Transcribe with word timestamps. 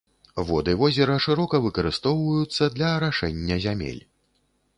Воды 0.51 0.73
возера 0.79 1.17
шырока 1.25 1.55
выкарыстоўваюцца 1.65 2.71
для 2.79 2.89
арашэння 2.97 3.61
зямель. 3.69 4.03